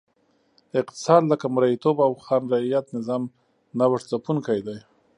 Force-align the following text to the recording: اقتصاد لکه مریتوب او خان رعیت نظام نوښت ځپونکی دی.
اقتصاد 0.79 1.21
لکه 1.31 1.47
مریتوب 1.55 1.97
او 2.05 2.13
خان 2.23 2.43
رعیت 2.53 2.85
نظام 2.97 3.23
نوښت 3.77 4.05
ځپونکی 4.11 4.59
دی. 4.67 4.77